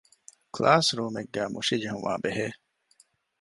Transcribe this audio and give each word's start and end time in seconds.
ކްލާސްރޫމެއްގައި 0.55 1.51
މުށިޖެހުމާބެހޭ 1.53 2.37